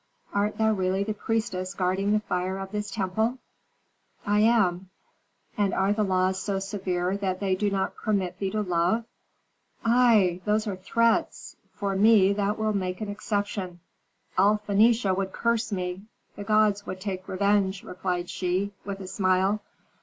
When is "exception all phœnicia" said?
12.99-15.15